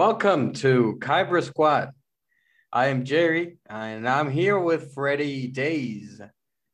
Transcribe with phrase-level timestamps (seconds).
[0.00, 1.90] Welcome to Kyber Squad.
[2.72, 6.22] I am Jerry and I'm here with Freddie Days.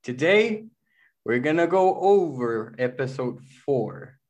[0.05, 0.67] Today,
[1.25, 4.21] we're gonna go over episode four,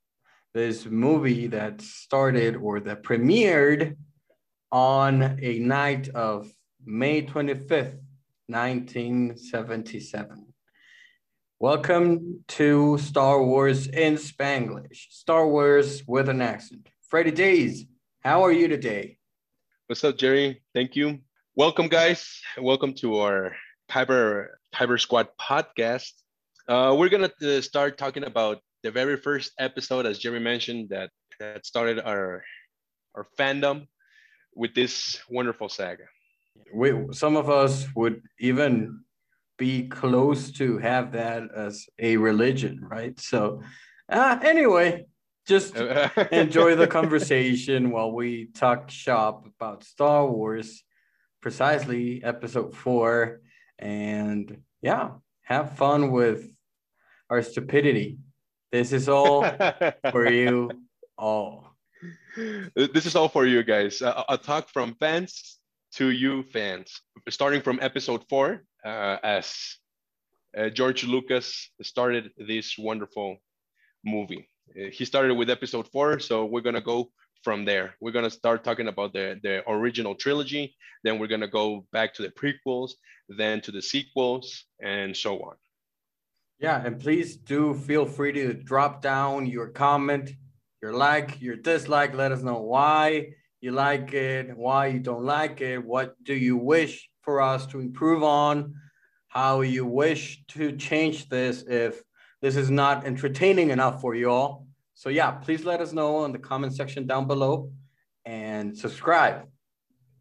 [0.54, 3.98] this movie that started or that premiered
[4.72, 6.50] on a night of
[6.82, 8.00] May 25th,
[8.46, 10.46] 1977.
[11.60, 16.88] Welcome to Star Wars in Spanglish, Star Wars with an accent.
[17.10, 17.84] Freddie Days,
[18.26, 19.16] how are you today?
[19.86, 20.60] What's up, Jerry?
[20.74, 21.20] Thank you.
[21.54, 22.26] Welcome, guys.
[22.58, 23.54] Welcome to our
[23.88, 26.10] Kyber Kyber Squad podcast.
[26.66, 31.10] Uh, we're gonna uh, start talking about the very first episode, as Jerry mentioned, that
[31.38, 32.42] that started our
[33.14, 33.86] our fandom
[34.56, 36.06] with this wonderful saga.
[36.74, 39.04] We some of us would even
[39.56, 43.14] be close to have that as a religion, right?
[43.20, 43.62] So,
[44.10, 45.06] uh, anyway,
[45.46, 45.76] just
[46.32, 50.82] enjoy the conversation while we talk shop about Star Wars,
[51.40, 53.40] precisely episode four.
[53.78, 55.10] And yeah,
[55.42, 56.50] have fun with
[57.30, 58.18] our stupidity.
[58.72, 59.42] This is all
[60.10, 60.70] for you
[61.16, 61.76] all.
[62.74, 64.02] This is all for you guys.
[64.02, 65.58] Uh, a talk from fans
[65.94, 67.00] to you fans.
[67.28, 69.78] Starting from episode four, uh, as
[70.56, 73.38] uh, George Lucas started this wonderful
[74.04, 74.48] movie.
[74.70, 77.10] Uh, he started with episode four, so we're gonna go
[77.42, 77.94] from there.
[78.00, 82.22] We're gonna start talking about the the original trilogy, then we're gonna go back to
[82.22, 82.92] the prequels,
[83.28, 85.56] then to the sequels, and so on.
[86.58, 90.32] Yeah, and please do feel free to drop down your comment,
[90.82, 92.14] your like, your dislike.
[92.14, 96.56] Let us know why you like it, why you don't like it, what do you
[96.56, 98.74] wish for us to improve on,
[99.28, 102.02] how you wish to change this if
[102.42, 104.66] this is not entertaining enough for you all.
[104.94, 107.70] So yeah, please let us know in the comment section down below
[108.24, 109.46] and subscribe.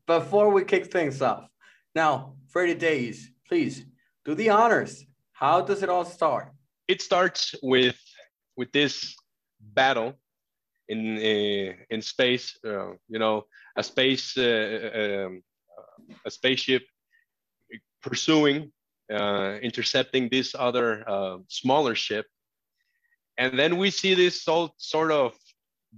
[0.07, 1.47] Before we kick things off,
[1.95, 3.85] now, Freddie Days, please
[4.25, 5.05] do the honors.
[5.31, 6.51] How does it all start?
[6.87, 7.99] It starts with
[8.57, 9.15] with this
[9.59, 10.13] battle
[10.89, 12.57] in uh, in space.
[12.63, 13.45] Uh, you know,
[13.77, 15.41] a space uh, um,
[16.25, 16.83] a spaceship
[18.01, 18.71] pursuing,
[19.11, 22.25] uh, intercepting this other uh, smaller ship,
[23.37, 25.33] and then we see this all sort of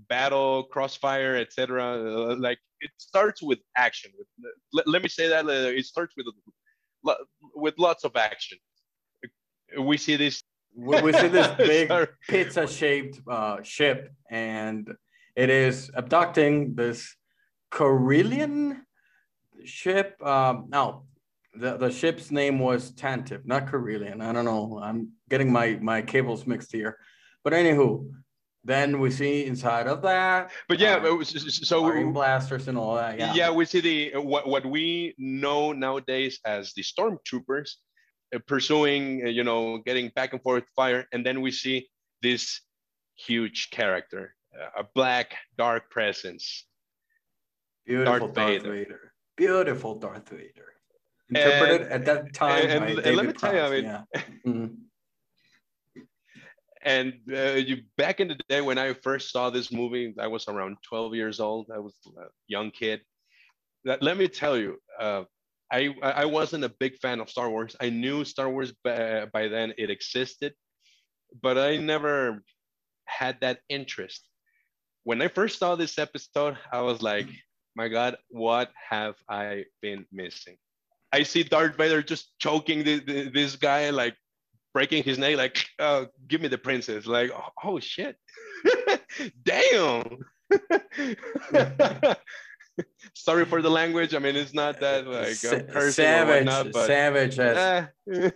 [0.10, 1.84] battle, crossfire, etc.
[1.84, 4.12] Uh, like it starts with action.
[4.74, 6.28] Let, let me say that it starts with
[7.56, 8.58] with lots of action.
[9.78, 10.44] We see this
[10.78, 11.92] we, see this big
[12.30, 14.94] pizza-shaped uh, ship, and
[15.36, 17.16] it is abducting this
[17.72, 18.82] Corellian
[19.66, 20.22] ship.
[20.24, 21.07] Um, no,
[21.60, 24.22] the, the ship's name was Tantive, not Corellian.
[24.22, 24.80] I don't know.
[24.82, 26.98] I'm getting my my cables mixed here.
[27.44, 28.10] But anywho,
[28.64, 30.52] then we see inside of that.
[30.68, 33.18] But yeah, uh, so blasters and all that.
[33.18, 33.34] Yeah.
[33.34, 37.72] Yeah, we see the what what we know nowadays as the stormtroopers
[38.36, 41.88] uh, pursuing, uh, you know, getting back and forth fire, and then we see
[42.22, 42.62] this
[43.16, 46.66] huge character, uh, a black dark presence.
[47.86, 48.74] Beautiful Darth, Darth Vader.
[48.74, 49.14] Vader.
[49.38, 50.74] Beautiful Darth Vader.
[51.30, 52.70] Interpreted and, at that time.
[52.70, 53.84] And, and, and let me tell you, I mean.
[53.84, 54.04] Yeah.
[54.46, 54.74] Mm-hmm.
[56.84, 60.48] And uh, you back in the day when I first saw this movie, I was
[60.48, 61.70] around 12 years old.
[61.74, 63.02] I was a young kid.
[63.84, 65.24] That, let me tell you, uh,
[65.70, 67.76] I I wasn't a big fan of Star Wars.
[67.82, 70.54] I knew Star Wars by, by then it existed,
[71.42, 72.42] but I never
[73.06, 74.28] had that interest.
[75.04, 77.28] When I first saw this episode, I was like,
[77.76, 80.58] "My God, what have I been missing?"
[81.12, 84.16] I see Darth Vader just choking the, the, this guy, like
[84.74, 88.18] breaking his neck, like, oh, "Give me the princess!" Like, oh, oh shit,
[89.44, 90.20] damn.
[93.14, 94.14] sorry for the language.
[94.14, 97.88] I mean, it's not that like Sa- savage, whatnot, but, savage, as...
[98.08, 98.30] eh.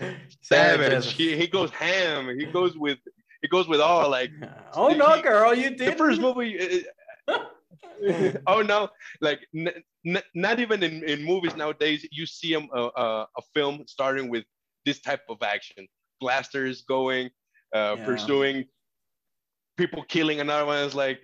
[0.42, 1.12] savage.
[1.12, 2.28] He, he goes ham.
[2.38, 2.98] He goes with
[3.42, 4.30] he goes with all like.
[4.72, 6.84] Oh he, no, girl, you did the first movie.
[7.28, 7.38] Uh,
[8.46, 8.88] oh no,
[9.20, 9.40] like
[10.34, 12.06] not even in, in movies nowadays.
[12.10, 14.44] You see a, a, a film starting with
[14.84, 15.86] this type of action,
[16.20, 17.30] blasters going,
[17.74, 18.04] uh, yeah.
[18.04, 18.64] pursuing,
[19.76, 20.78] people killing another one.
[20.78, 21.20] Is like,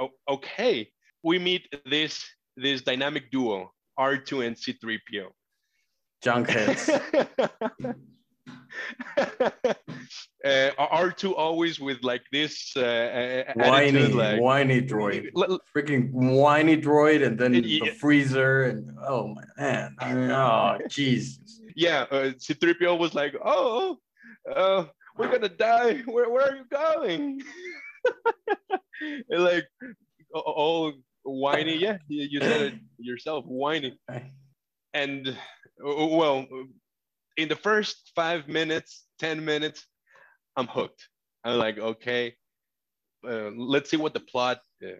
[0.00, 0.90] oh, okay,
[1.22, 2.24] we meet this
[2.56, 5.28] this dynamic duo, R2 and C3PO.
[6.24, 7.00] Junkheads.
[9.18, 9.74] uh,
[10.44, 15.30] R2 always with like this uh, uh whiny, like, whiny droid,
[15.76, 21.60] freaking whiny droid, and then the freezer, and oh man, oh Jesus.
[21.76, 23.98] Yeah, uh, C3PO was like, oh,
[24.54, 24.84] uh,
[25.16, 26.02] we're gonna die.
[26.06, 27.42] Where, where are you going?
[29.30, 29.66] like,
[30.34, 30.92] all
[31.22, 31.76] whiny.
[31.76, 33.98] Yeah, you, you said it yourself, whiny.
[34.92, 35.34] And uh,
[35.84, 36.46] well,
[37.42, 39.86] in the first five minutes, ten minutes,
[40.56, 41.08] I'm hooked.
[41.44, 42.34] I'm like, okay,
[43.26, 44.90] uh, let's see what the plot uh,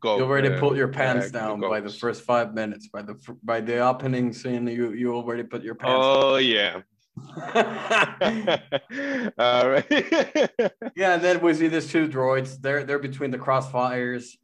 [0.00, 0.18] go.
[0.18, 1.70] You already uh, pulled your pants down goes.
[1.70, 2.88] by the first five minutes.
[2.88, 6.06] By the by the opening scene, you you already put your pants.
[6.06, 6.44] Oh down.
[6.44, 6.80] yeah.
[9.38, 9.84] All right.
[10.96, 12.60] yeah, and then we see these two droids.
[12.60, 14.36] They're they're between the crossfires.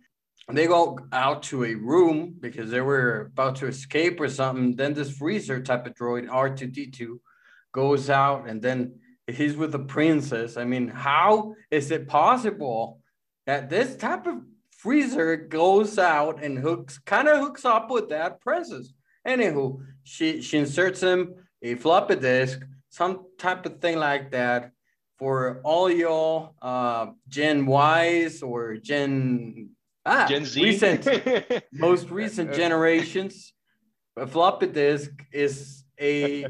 [0.53, 4.77] They go out to a room because they were about to escape or something.
[4.77, 7.19] Then this freezer type of droid, R2D2,
[7.73, 8.95] goes out and then
[9.27, 10.57] he's with the princess.
[10.57, 13.01] I mean, how is it possible
[13.47, 14.37] that this type of
[14.71, 18.93] freezer goes out and hooks kind of hooks up with that princess?
[19.27, 24.71] Anywho, she she inserts him a floppy disk, some type of thing like that
[25.19, 29.71] for all y'all uh, Gen Ys or Gen
[30.07, 31.07] ah, Gen Z recent
[31.73, 33.53] most recent generations.
[34.17, 36.47] A floppy disk is a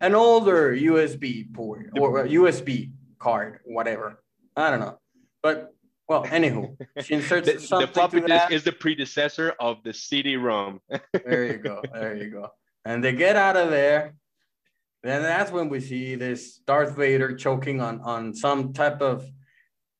[0.00, 4.22] an older USB port or USB card, whatever.
[4.56, 4.98] I don't know.
[5.42, 5.74] But
[6.08, 7.86] well, anywho, she inserts the, something.
[7.86, 10.80] The floppy disk is the predecessor of the CD-ROM.
[11.12, 11.82] there you go.
[11.92, 12.48] There you go.
[12.84, 14.14] And they get out of there.
[15.04, 19.24] And that's when we see this Darth Vader choking on on some type of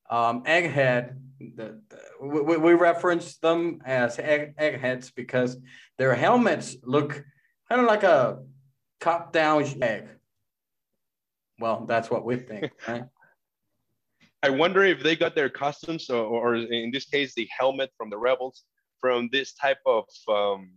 [0.09, 1.15] um, egghead.
[1.39, 5.57] The, the, we, we reference them as egg, eggheads because
[5.97, 7.23] their helmets look
[7.67, 8.39] kind of like a
[8.99, 10.07] cut down egg.
[11.59, 13.05] Well, that's what we think, right?
[14.43, 18.09] I wonder if they got their costumes, or, or, in this case, the helmet from
[18.09, 18.63] the rebels,
[18.99, 20.71] from this type of um,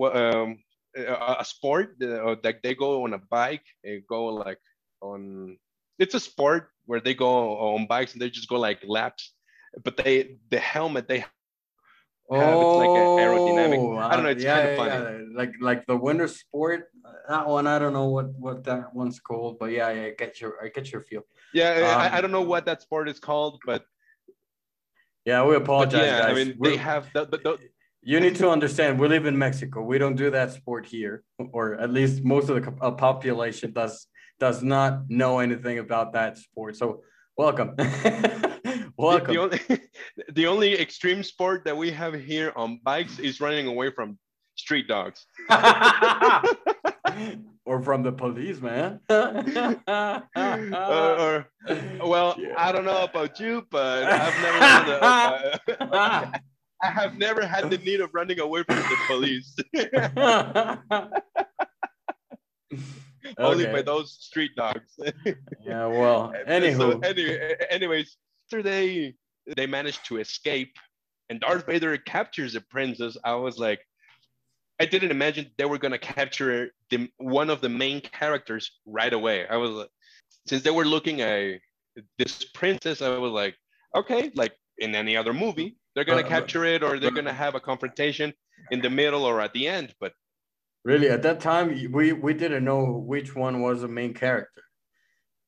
[0.00, 0.58] um,
[0.96, 4.60] a sport uh, that they go on a bike and go like
[5.00, 5.56] on.
[5.98, 9.33] It's a sport where they go on bikes and they just go like laps,
[9.82, 11.24] but they the helmet they
[12.30, 14.02] Oh, it's like aerodynamic.
[14.02, 14.30] I don't know.
[14.30, 15.18] It's yeah, kind of funny.
[15.18, 15.36] Yeah.
[15.36, 16.88] Like like the winter sport.
[17.28, 20.40] That one, I don't know what what that one's called, but yeah, yeah I get
[20.40, 21.22] your I get your feel.
[21.52, 23.84] Yeah, um, I, I don't know what that sport is called, but
[25.24, 26.30] yeah, we apologize, yeah, guys.
[26.30, 27.58] I mean, We're, they have the, the, the,
[28.02, 29.82] You need to understand, we live in Mexico.
[29.82, 34.06] We don't do that sport here, or at least most of the population does
[34.40, 36.76] does not know anything about that sport.
[36.76, 37.02] So,
[37.36, 37.76] welcome.
[38.96, 39.26] Welcome.
[39.26, 39.60] The, the, only,
[40.34, 44.18] the only extreme sport that we have here on bikes is running away from
[44.54, 45.26] street dogs.
[47.64, 49.00] or from the police, man.
[49.08, 51.48] uh, or,
[52.04, 52.54] well, yeah.
[52.56, 55.04] I don't know about you, but I've never had the,
[55.82, 56.30] uh,
[56.82, 59.56] I have never had the need of running away from the police.
[63.38, 64.92] Only by those street dogs.
[65.64, 66.76] yeah, well, anywho.
[66.76, 68.16] So, anyway, anyways,
[68.54, 69.14] after they
[69.56, 70.76] they managed to escape
[71.28, 73.80] and Darth Vader captures the princess, I was like,
[74.80, 79.46] I didn't imagine they were gonna capture the one of the main characters right away.
[79.48, 79.88] I was like,
[80.46, 81.60] since they were looking at
[82.18, 83.56] this princess, I was like,
[83.96, 87.54] okay, like in any other movie, they're gonna uh, capture it or they're gonna have
[87.54, 88.32] a confrontation
[88.70, 89.94] in the middle or at the end.
[90.00, 90.12] But
[90.84, 94.62] really, at that time, we we didn't know which one was the main character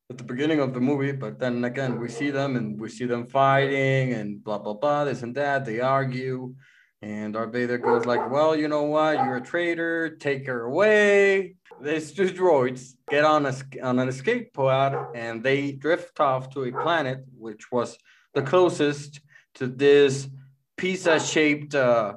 [0.08, 3.06] at the beginning of the movie, but then again, we see them and we see
[3.06, 5.64] them fighting and blah, blah, blah, this and that.
[5.64, 6.54] They argue.
[7.02, 9.14] And Darth Vader goes like, well, you know what?
[9.24, 10.16] You're a traitor.
[10.16, 11.56] Take her away.
[11.82, 16.64] These two droids get on, a, on an escape pod and they drift off to
[16.64, 17.98] a planet, which was
[18.32, 19.20] the closest
[19.56, 20.28] to this
[20.76, 22.14] pizza-shaped uh,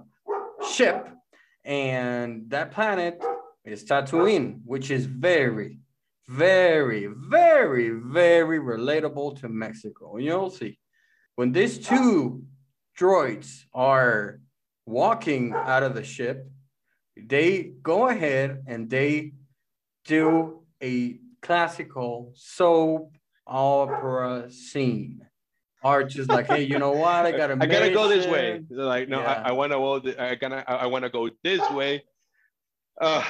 [0.72, 1.10] ship.
[1.66, 3.22] And that planet
[3.66, 5.80] is Tatooine, which is very,
[6.30, 10.18] very, very, very relatable to Mexico.
[10.18, 10.78] You'll see.
[11.36, 12.44] When these two
[12.98, 14.40] droids are
[14.86, 16.48] walking out of the ship,
[17.18, 19.34] they go ahead and they
[20.06, 23.12] do a classical soap
[23.48, 25.26] opera scene.
[25.84, 27.26] Arch is like, hey, you know what?
[27.26, 27.54] I gotta.
[27.60, 28.62] I gotta go this way.
[28.70, 29.42] like, no, yeah.
[29.46, 30.02] I, I wanna go.
[30.20, 30.64] I gonna.
[30.68, 32.04] I wanna go this way.
[33.02, 33.24] Uh,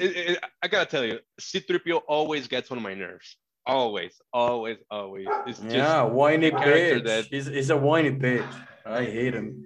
[0.00, 3.36] it, it, I gotta tell you, C-3PO always gets on my nerves.
[3.66, 5.26] Always, always, always.
[5.46, 7.04] It's just yeah, whiny bitch.
[7.04, 7.26] That...
[7.26, 8.50] He's, he's a whiny bitch.
[8.86, 9.64] I hate him.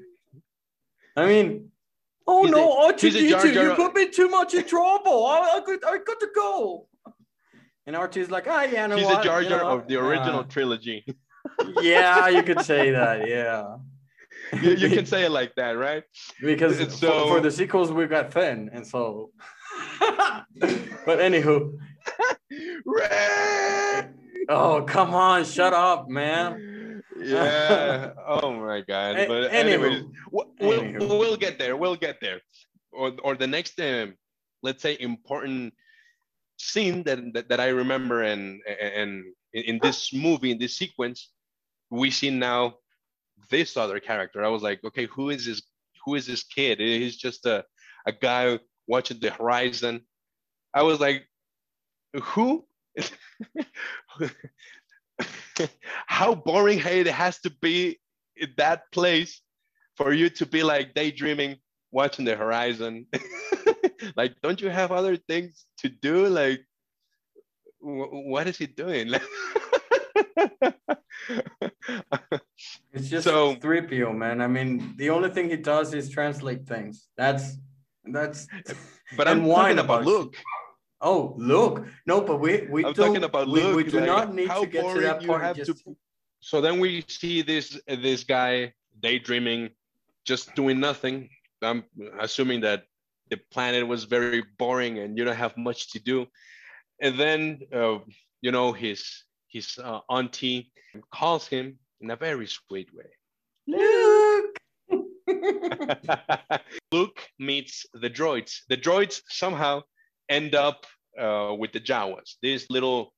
[1.16, 1.70] I mean,
[2.26, 5.26] oh he's no, R2D2, you put me too much in trouble.
[5.26, 6.88] I, I, got, I got to go.
[7.86, 9.20] And R2 is like, ah, oh, yeah, no, he's what?
[9.20, 11.04] a Jar Jar you know, of the original uh, trilogy.
[11.80, 13.28] yeah, you could say that.
[13.28, 13.76] Yeah.
[14.60, 16.02] you, you, can say it like that, right?
[16.42, 19.30] Because so, for, for the sequels, we've got Finn, and so
[21.06, 21.72] but anywho.
[24.48, 27.02] oh, come on, shut up, man.
[27.20, 28.12] yeah.
[28.26, 29.16] Oh my god.
[29.20, 29.54] A- But anywho.
[29.54, 31.18] anyways, we'll, we'll, Anywho.
[31.18, 31.76] we'll get there.
[31.76, 32.40] We'll get there.
[32.92, 34.14] Or or the next um,
[34.62, 35.74] let's say important
[36.58, 41.30] scene that, that, that I remember and and in, in this movie in this sequence
[41.90, 42.74] we see now
[43.50, 44.44] this other character.
[44.44, 45.62] I was like, okay, who is this?
[46.04, 46.78] Who is this kid?
[46.80, 47.64] He's just a
[48.06, 50.02] a guy watching the horizon.
[50.72, 51.24] I was like,
[52.14, 52.66] who?
[56.06, 58.00] How boring it has to be
[58.36, 59.40] in that place
[59.96, 61.56] for you to be like daydreaming,
[61.92, 63.06] watching the horizon.
[64.16, 66.26] like, don't you have other things to do?
[66.28, 66.60] Like,
[67.80, 69.12] what is he doing?
[72.92, 74.40] It's just So- 3PO, man.
[74.40, 77.08] I mean, the only thing he does is translate things.
[77.16, 77.58] That's
[78.06, 78.46] that's
[79.16, 80.36] but I'm whine talking about Luke.
[81.00, 81.86] oh look.
[82.06, 84.84] No, but we we I'm talking about we, we do like, not need to get
[84.94, 85.56] to that part.
[85.56, 85.96] just- to-
[86.40, 89.70] So then we see this this guy daydreaming,
[90.24, 91.30] just doing nothing.
[91.62, 91.84] I'm
[92.20, 92.84] assuming that
[93.30, 96.26] the planet was very boring and you don't have much to do.
[97.00, 97.98] And then uh,
[98.44, 100.70] you know his his uh, auntie
[101.10, 103.10] calls him in a very sweet way.
[103.66, 104.53] Luke.
[106.92, 108.60] Luke meets the droids.
[108.68, 109.82] The droids somehow
[110.28, 110.86] end up
[111.18, 113.12] uh, with the Jawas, these little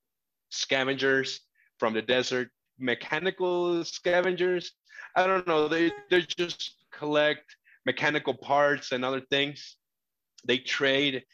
[0.50, 1.40] scavengers
[1.78, 4.72] from the desert, mechanical scavengers.
[5.14, 5.68] I don't know.
[5.68, 9.76] They they just collect mechanical parts and other things.
[10.46, 11.24] They trade.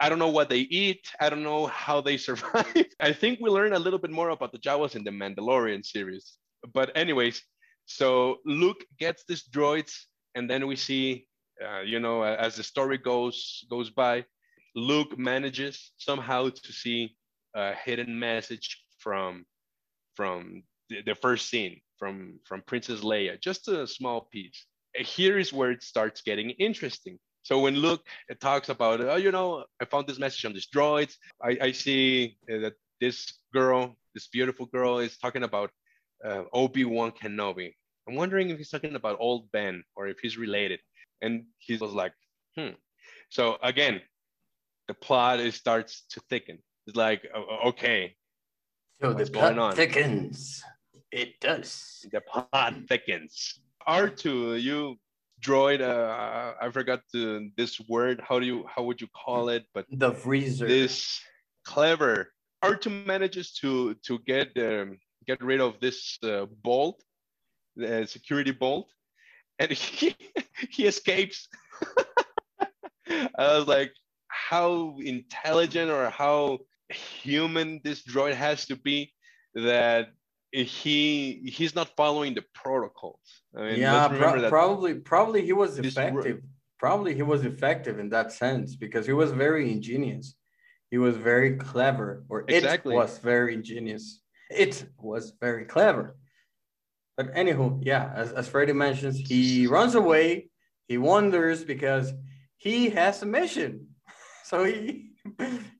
[0.00, 1.10] I don't know what they eat.
[1.20, 2.86] I don't know how they survive.
[3.00, 6.38] I think we learn a little bit more about the Jawas in the Mandalorian series.
[6.72, 7.42] But anyways,
[7.86, 9.92] so Luke gets these droids,
[10.38, 11.26] and then we see,
[11.64, 14.24] uh, you know, as the story goes goes by,
[14.74, 17.16] Luke manages somehow to see
[17.54, 18.68] a hidden message
[18.98, 19.44] from
[20.14, 24.66] from the, the first scene from from Princess Leia, just a small piece.
[24.94, 27.18] Here is where it starts getting interesting.
[27.42, 30.68] So when Luke uh, talks about, oh, you know, I found this message on these
[30.76, 31.14] droids.
[31.42, 33.16] I, I see uh, that this
[33.52, 35.70] girl, this beautiful girl, is talking about
[36.24, 37.72] uh, Obi Wan Kenobi.
[38.08, 40.80] I'm wondering if he's talking about old Ben or if he's related.
[41.20, 42.12] And he was like,
[42.56, 42.70] hmm.
[43.28, 44.00] So again,
[44.88, 46.58] the plot is, starts to thicken.
[46.86, 47.22] It's like,
[47.66, 48.14] okay,
[49.02, 49.74] So the plot on?
[49.76, 50.62] thickens.
[51.12, 52.06] It does.
[52.10, 53.60] the plot thickens.
[53.86, 54.96] R2, you
[55.42, 58.22] droid, uh, I forgot the, this word.
[58.26, 59.64] How do you, how would you call it?
[59.74, 60.66] But The freezer.
[60.66, 61.20] this
[61.64, 62.32] clever
[62.64, 67.02] R2 manages to to get um, get rid of this uh, bolt,
[67.78, 68.88] the uh, security bolt,
[69.58, 70.14] and he
[70.68, 71.48] he escapes.
[73.10, 73.92] I was like,
[74.28, 76.58] how intelligent or how
[76.90, 79.12] human this droid has to be
[79.54, 80.08] that
[80.52, 83.42] he he's not following the protocols.
[83.56, 86.42] I mean, yeah, pro- probably probably he was this ro- effective.
[86.78, 90.34] Probably he was effective in that sense because he was very ingenious.
[90.90, 92.94] He was very clever, or Exactly.
[92.94, 94.22] it was very ingenious.
[94.48, 96.16] It was very clever.
[97.18, 100.50] But anywho, yeah, as, as Freddie mentions, he runs away.
[100.86, 102.14] He wanders because
[102.56, 103.88] he has a mission.
[104.44, 105.10] So he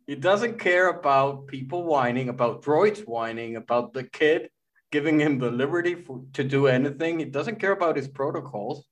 [0.07, 4.51] he doesn't care about people whining, about droids whining, about the kid
[4.91, 7.19] giving him the liberty for, to do anything.
[7.19, 8.85] He doesn't care about his protocols,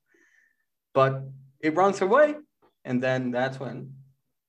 [0.94, 1.24] but
[1.60, 2.36] he runs away.
[2.84, 3.94] And then that's when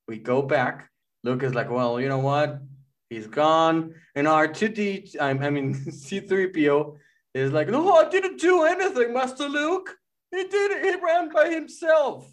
[0.08, 0.90] we go back.
[1.24, 2.62] Luke is like, well, you know what?
[3.10, 3.96] He's gone.
[4.16, 6.98] And R2D, I, I mean, C3PO
[7.34, 9.96] is like, no, I didn't do anything, Master Luke.
[10.32, 10.84] He did it.
[10.86, 12.30] He ran by himself.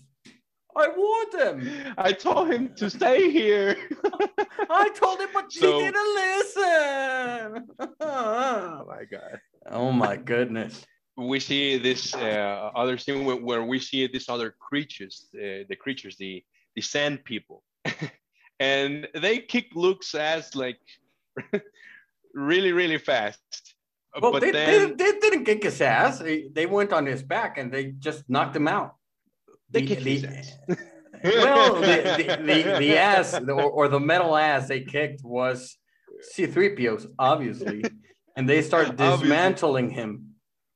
[0.77, 1.95] I warned him.
[1.97, 3.77] I told him to stay here.
[4.71, 7.69] I told him, but So- he didn't listen.
[8.01, 9.41] oh my god.
[9.71, 10.85] oh my goodness.
[11.17, 16.17] we see this uh, other scene where, we see these other creatures, uh, the creatures,
[16.17, 16.43] the
[16.75, 17.63] the sand people,
[18.59, 20.81] and they kick Luke's ass like
[22.35, 23.74] really, really fast.
[24.14, 26.18] Uh, well, but they, then they, they didn't kick his ass.
[26.18, 28.94] They, they went on his back and they just knocked him out.
[29.71, 30.52] they The- kick his the- ass.
[31.25, 35.76] well, the, the, the, the ass or, or the metal ass they kicked was
[36.37, 37.83] C3PO's, obviously.
[38.37, 39.21] And they start Obviously.
[39.28, 40.30] dismantling him.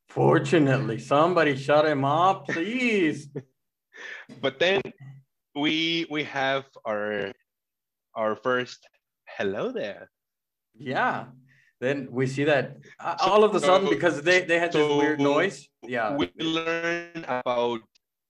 [0.09, 3.27] Fortunately, somebody shut him up, please.
[4.41, 4.81] but then
[5.55, 7.31] we we have our
[8.15, 8.79] our first
[9.37, 10.09] hello there.
[10.73, 11.25] Yeah.
[11.79, 15.19] Then we see that uh, all of a sudden, because they, they had this weird
[15.19, 15.67] noise.
[15.83, 16.15] Yeah.
[16.15, 17.79] we learn about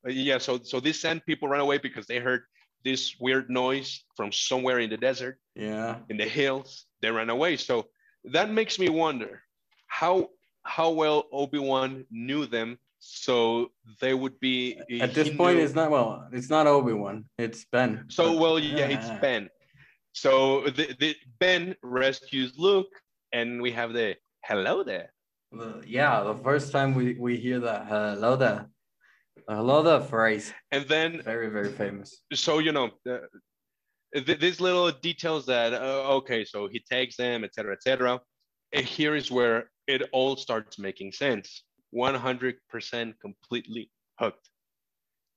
[0.06, 2.44] uh, yeah so so these sand people run away because they heard
[2.86, 5.98] this weird noise from somewhere in the desert Yeah.
[6.10, 7.88] in the hills they ran away so
[8.32, 9.42] that makes me wonder
[9.88, 10.30] how
[10.64, 15.90] how well Obi-Wan knew them so they would be at this point knew, it's not
[15.90, 18.88] well it's not obi-wan it's ben so well yeah, yeah.
[18.88, 19.50] it's ben
[20.12, 22.92] so the, the ben rescues luke
[23.34, 25.12] and we have the hello there
[25.86, 28.68] yeah the first time we we hear that hello there
[29.48, 33.18] hello there phrase and then very very famous so you know uh,
[34.14, 38.20] th- these little details that uh, okay so he takes them etc etc
[38.74, 41.64] here is where it all starts making sense
[41.96, 44.50] 100% completely hooked.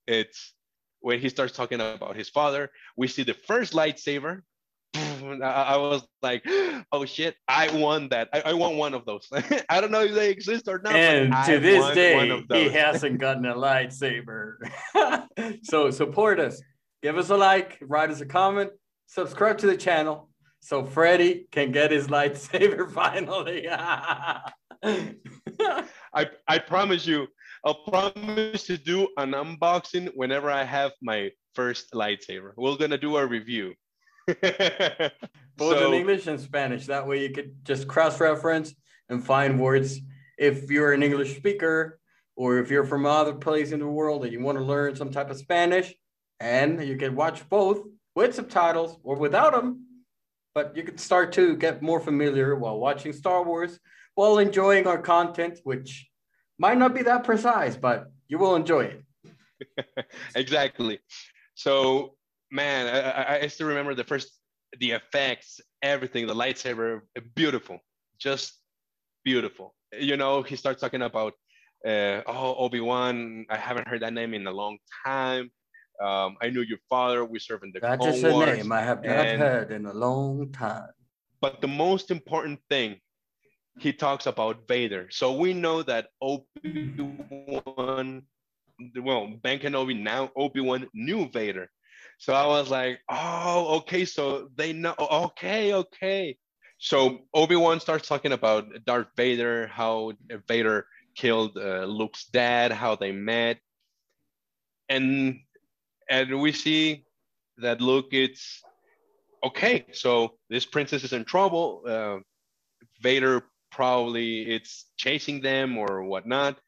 [0.07, 0.55] It's
[1.01, 4.43] when he starts talking about his father, we see the first lightsaber.
[5.41, 6.45] I was like,
[6.93, 8.29] oh shit, I won that.
[8.33, 9.29] I, I want one of those.
[9.69, 10.95] I don't know if they exist or not.
[10.95, 14.55] And to this day, he hasn't gotten a lightsaber.
[15.63, 16.61] so support us.
[17.03, 18.71] Give us a like, write us a comment,
[19.07, 20.29] subscribe to the channel
[20.61, 23.69] so Freddy can get his lightsaber finally.
[23.69, 24.41] I,
[26.47, 27.27] I promise you,
[27.65, 32.53] I'll promise to do an unboxing whenever I have my first lightsaber.
[32.57, 33.75] We're gonna do a review.
[35.57, 36.87] Both so, in English and Spanish.
[36.87, 38.75] That way you could just cross-reference
[39.09, 40.01] and find words.
[40.39, 41.99] If you're an English speaker
[42.37, 45.11] or if you're from other place in the world and you want to learn some
[45.11, 45.95] type of Spanish,
[46.41, 47.83] and you can watch both
[48.15, 49.87] with subtitles or without them,
[50.55, 53.79] but you can start to get more familiar while watching Star Wars
[54.15, 56.09] while enjoying our content, which
[56.59, 60.07] might not be that precise, but you will enjoy it.
[60.35, 60.99] exactly.
[61.55, 62.17] So,
[62.53, 64.39] man, I, I still remember the first,
[64.79, 67.01] the effects, everything, the lightsaber,
[67.35, 67.81] beautiful,
[68.19, 68.53] just
[69.25, 69.75] beautiful.
[69.99, 71.33] You know, he starts talking about,
[71.85, 73.47] uh, oh, Obi Wan.
[73.51, 75.51] I haven't heard that name in a long time.
[76.01, 77.25] Um, I knew your father.
[77.25, 79.93] We served in the That's just a name I have not and, heard in a
[79.93, 80.91] long time.
[81.41, 83.01] But the most important thing
[83.79, 85.09] he talks about Vader.
[85.11, 86.63] So we know that Obi-Wan,
[89.01, 91.69] well, Ben Kenobi now Obi-Wan knew Vader.
[92.19, 96.37] So I was like, oh, okay, so they know, okay, okay.
[96.79, 100.13] So Obi-Wan starts talking about Darth Vader, how
[100.49, 103.59] Vader killed uh, Luke's dad, how they met.
[104.89, 105.41] And
[106.11, 107.05] and we see
[107.59, 108.63] that Luke it's
[109.45, 111.83] okay, so this princess is in trouble.
[111.87, 112.19] Uh,
[113.01, 116.59] Vader probably it's chasing them or whatnot.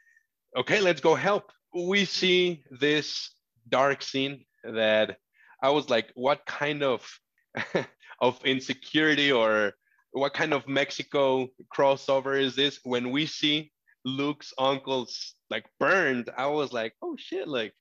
[0.57, 1.51] Okay, let's go help.
[1.75, 3.31] We see this
[3.69, 5.19] dark scene that
[5.65, 7.01] I was like, what kind of
[8.21, 9.73] of insecurity or
[10.13, 12.81] what kind of Mexico crossover is this?
[12.85, 13.73] When we see
[14.05, 17.73] Luke's uncles like burned, I was like, oh shit, like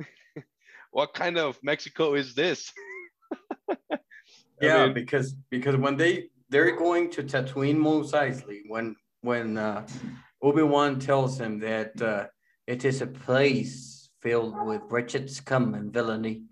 [0.90, 2.72] what kind of Mexico is this?
[4.60, 9.86] yeah, mean, because because when they they're going to Tatooine Mos Eisley when when uh,
[10.42, 12.26] Obi Wan tells him that uh,
[12.66, 16.42] it is a place filled with wretched scum and villainy.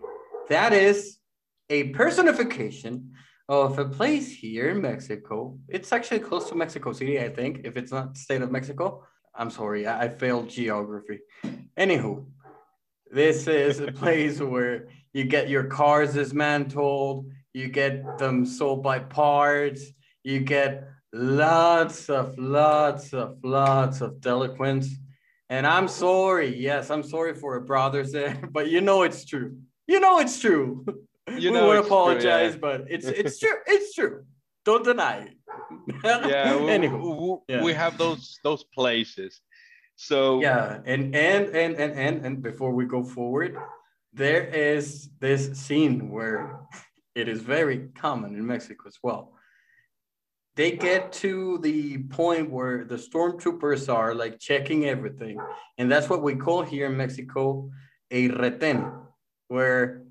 [0.49, 1.19] That is
[1.71, 3.13] a personification
[3.49, 5.59] of a place here in Mexico.
[5.69, 9.05] It's actually close to Mexico City, I think, if it's not state of Mexico.
[9.35, 11.21] I'm sorry, I, I failed geography.
[11.77, 12.27] Anywho,
[13.11, 19.01] this is a place where you get your cars dismantled, you get them sold by
[19.01, 19.83] parts,
[20.23, 24.95] you get lots of, lots of, lots of delinquents.
[25.49, 29.59] And I'm sorry, yes, I'm sorry for a brothers there, but you know it's true.
[29.87, 30.85] You know it's true.
[31.37, 32.79] You we would apologize, true, yeah.
[32.79, 33.57] but it's it's true.
[33.67, 34.25] It's true.
[34.65, 35.35] Don't deny it.
[36.05, 37.63] yeah, anyway, we, yeah.
[37.63, 39.41] we have those those places.
[39.97, 43.57] So yeah, and and and and and and before we go forward,
[44.13, 46.61] there is this scene where
[47.15, 49.33] it is very common in Mexico as well.
[50.57, 55.39] They get to the point where the stormtroopers are like checking everything.
[55.77, 57.71] And that's what we call here in Mexico
[58.11, 58.91] a reten,
[59.49, 60.03] where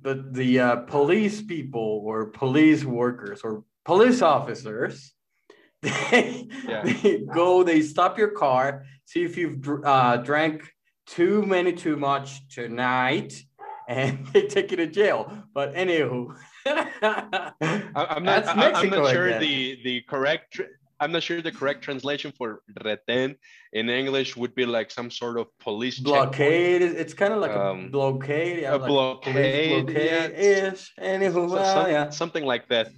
[0.00, 5.12] the, the uh, police people or police workers or police officers,
[5.82, 6.82] they, yeah.
[6.82, 10.62] they go, they stop your car, see if you've uh, drank
[11.06, 13.42] too many too much tonight,
[13.88, 15.32] and they take you to jail.
[15.52, 18.46] But anywho, I'm not.
[18.46, 19.40] I'm not sure again.
[19.40, 20.60] the the correct.
[21.00, 23.36] I'm not sure the correct translation for reten
[23.72, 26.82] in English would be like some sort of police blockade.
[26.82, 27.00] Checkpoint.
[27.00, 28.62] It's kind of like um, a blockade.
[28.62, 29.86] Yeah, a like blockade.
[29.86, 30.92] Blockade ish.
[31.00, 32.10] Anywho, so, well, some, yeah.
[32.10, 32.88] something like that.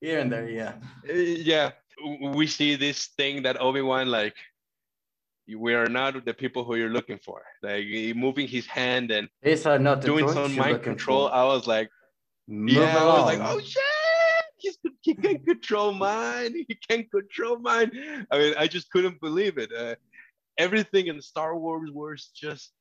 [0.00, 0.74] Here and there, yeah.
[1.08, 1.70] Uh, yeah,
[2.32, 4.36] we see this thing that Obi Wan like.
[5.54, 7.42] We are not the people who you're looking for.
[7.62, 11.28] Like moving his hand and These are not doing some mind control.
[11.28, 11.34] For.
[11.34, 11.90] I was like,
[12.48, 13.16] Move yeah, along.
[13.16, 13.82] I was like, oh shit!
[15.02, 16.54] He can't control mine.
[16.68, 17.90] He can't control mine.
[18.30, 19.70] I mean, I just couldn't believe it.
[19.76, 19.96] Uh,
[20.58, 22.72] everything in Star Wars was just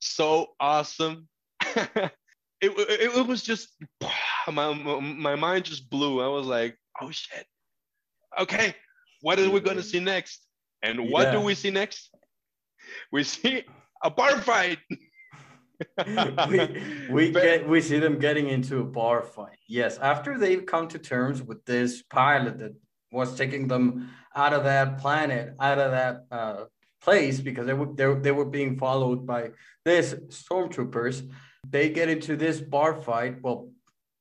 [0.00, 1.28] so awesome.
[1.60, 2.12] it,
[2.62, 3.68] it, it was just
[4.50, 6.22] my, my mind just blew.
[6.22, 7.46] I was like, oh shit.
[8.38, 8.74] Okay,
[9.22, 10.46] what are we gonna see next?
[10.82, 11.32] And what yeah.
[11.32, 12.14] do we see next?
[13.12, 13.64] We see
[14.02, 14.78] a bar fight.
[16.48, 19.58] we we get we see them getting into a bar fight.
[19.68, 22.74] Yes, after they've come to terms with this pilot that
[23.12, 26.64] was taking them out of that planet, out of that uh,
[27.00, 29.50] place because they were they, they were being followed by
[29.84, 31.28] this stormtroopers.
[31.68, 33.42] They get into this bar fight.
[33.42, 33.70] Well,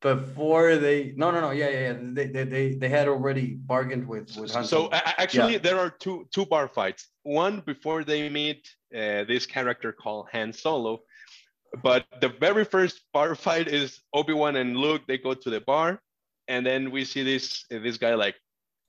[0.01, 1.97] before they no no no yeah yeah, yeah.
[2.01, 5.59] They, they they they had already bargained with with Han so actually yeah.
[5.59, 10.53] there are two two bar fights one before they meet uh, this character called Han
[10.53, 11.01] Solo
[11.83, 16.01] but the very first bar fight is Obi-Wan and Luke they go to the bar
[16.47, 18.35] and then we see this this guy like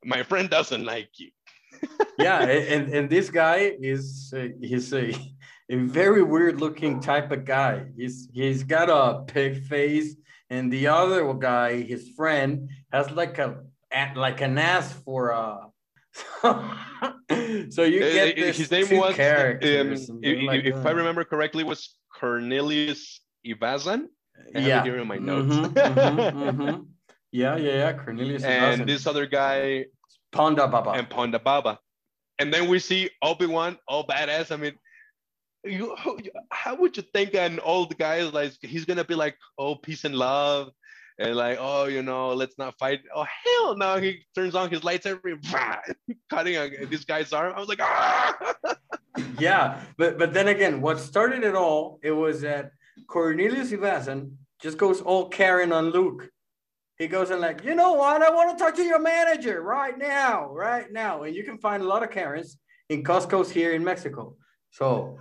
[0.04, 1.30] my friend doesn't like you
[2.18, 5.14] yeah and and this guy is uh, he's a,
[5.70, 10.16] a very weird looking type of guy he's he's got a pig face
[10.50, 13.62] and the other guy, his friend, has like a
[14.16, 15.68] like an ass for a.
[17.70, 19.18] so you get this his name was.
[19.18, 24.06] Um, if, like if I remember correctly, was Cornelius Evazan.
[24.54, 24.82] I yeah.
[24.82, 25.54] here in my notes.
[25.54, 26.82] Mm-hmm, mm-hmm, mm-hmm.
[27.32, 27.92] Yeah, yeah, yeah.
[27.92, 28.42] Cornelius.
[28.42, 29.86] And this other guy.
[30.32, 30.90] Ponda Baba.
[30.90, 31.78] And Ponda Baba.
[32.38, 34.50] And then we see Obi Wan, all badass.
[34.50, 34.74] I mean,
[35.64, 35.94] you
[36.50, 40.04] how would you think an old guy is like he's gonna be like oh peace
[40.04, 40.70] and love
[41.20, 43.00] and like oh you know let's not fight.
[43.14, 43.98] Oh hell no.
[43.98, 45.38] He turns on his lightsaber
[46.30, 47.52] cutting this guy's arm.
[47.54, 48.54] I was like ah!
[49.38, 52.70] yeah but but then again what started it all it was that
[53.06, 54.30] cornelius evazan
[54.62, 56.30] just goes all karen on luke.
[56.96, 58.22] He goes and like you know what?
[58.22, 61.22] I want to talk to your manager right now right now.
[61.24, 62.56] And you can find a lot of karens
[62.88, 64.36] in costco's here in mexico.
[64.70, 65.18] So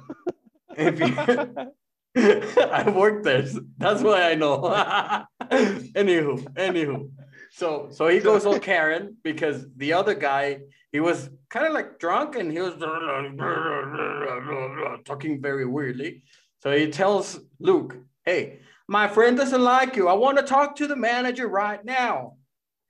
[0.78, 1.72] if you
[2.72, 3.46] I worked there,
[3.78, 4.60] that's why I know.
[5.42, 7.10] anywho, anywho.
[7.52, 10.60] So so he goes on Karen because the other guy
[10.92, 12.76] he was kind of like drunk and he was
[15.06, 16.24] talking very weirdly.
[16.62, 20.08] So he tells Luke, "Hey, my friend doesn't like you.
[20.08, 22.36] I want to talk to the manager right now."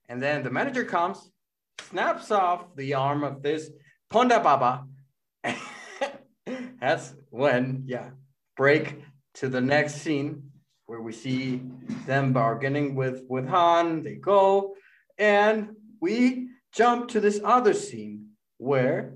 [0.07, 1.29] And then the manager comes,
[1.89, 3.69] snaps off the arm of this
[4.11, 4.85] Ponda Baba
[6.79, 8.11] that's when, yeah,
[8.55, 9.01] break
[9.35, 10.51] to the next scene
[10.85, 11.61] where we see
[12.07, 14.01] them bargaining with, with Han.
[14.03, 14.75] They go,
[15.17, 19.13] and we jump to this other scene where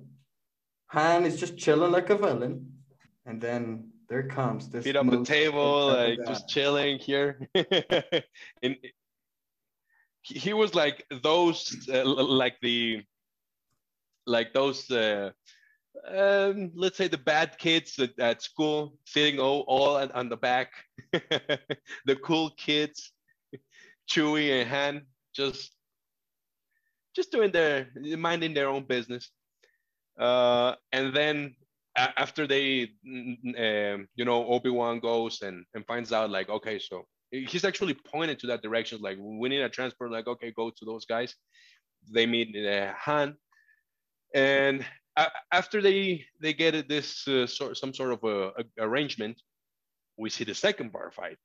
[0.88, 2.74] Han is just chilling like a villain.
[3.26, 4.84] And then there comes this.
[4.84, 7.48] Feet up the table, like just chilling here.
[7.56, 8.78] and
[10.22, 13.02] he was like those, uh, like the,
[14.28, 15.32] like those uh,
[16.08, 20.38] um, let's say the bad kids at, at school sitting all, all on, on the
[20.38, 20.72] back.
[22.06, 23.12] The cool kids
[24.10, 25.72] chewy and han just
[27.16, 27.88] just doing their
[28.18, 29.30] minding their own business.
[30.20, 31.56] Uh, and then
[31.96, 37.64] after they um, you know obi-wan goes and, and finds out like okay so he's
[37.64, 41.06] actually pointed to that direction like we need a transport like okay go to those
[41.06, 41.36] guys.
[42.12, 43.36] They meet uh, han.
[44.36, 44.86] And
[45.52, 49.42] after they they get this uh, sort some sort of a, a, arrangement,
[50.18, 51.38] we see the second bar fight.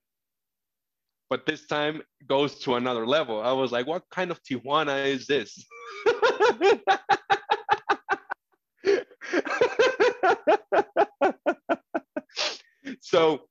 [1.30, 3.42] But this time goes to another level.
[3.42, 5.62] I was like, what kind of Tijuana is this?
[13.00, 13.42] so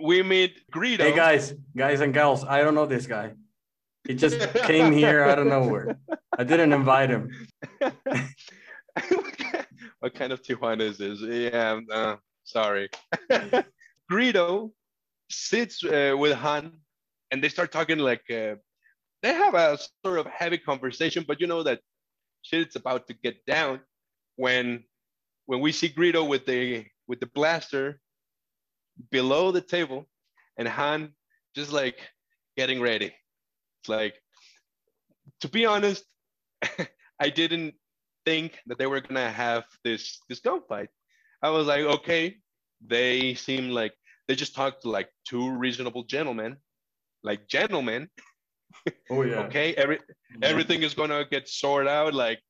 [0.00, 1.00] we meet Greedo.
[1.00, 3.32] Hey guys, guys and gals, I don't know this guy.
[4.06, 5.98] He just came here out of nowhere.
[6.38, 7.48] I didn't invite him.
[10.00, 11.20] what kind of Tijuana is this?
[11.20, 12.88] Yeah, uh, sorry.
[14.10, 14.70] Greedo
[15.28, 16.72] sits uh, with Han
[17.30, 18.56] and they start talking like uh,
[19.22, 21.80] they have a sort of heavy conversation, but you know that
[22.42, 23.80] shit's about to get down
[24.36, 24.84] when
[25.46, 28.00] when we see Greedo with the with the blaster
[29.10, 30.06] below the table
[30.58, 31.12] and Han
[31.54, 31.98] just like
[32.56, 33.14] getting ready.
[33.80, 34.14] It's like
[35.40, 36.04] to be honest,
[37.20, 37.74] I didn't
[38.24, 40.88] think that they were gonna have this this gunfight.
[41.42, 42.36] I was like, okay,
[42.86, 43.92] they seem like
[44.28, 46.56] they just talked to like two reasonable gentlemen,
[47.22, 48.08] like gentlemen.
[49.10, 49.40] Oh yeah.
[49.46, 49.98] okay, every
[50.42, 52.14] everything is gonna get sorted out.
[52.14, 52.40] Like,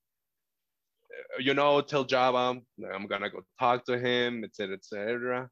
[1.38, 2.60] you know, tell Jabba
[2.92, 5.48] I'm gonna go talk to him, etc., etc.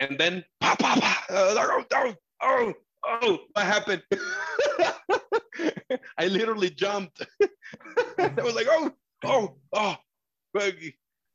[0.00, 4.02] And then, pa, pa, pa, uh, oh, oh, oh, what happened?
[6.18, 7.26] I literally jumped.
[8.18, 8.92] I was like, oh,
[9.24, 9.96] oh, oh.